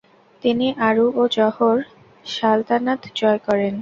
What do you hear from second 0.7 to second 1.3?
আরু ও